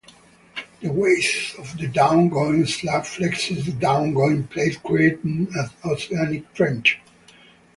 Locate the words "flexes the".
3.03-3.71